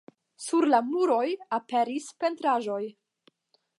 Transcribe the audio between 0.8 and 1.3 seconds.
muroj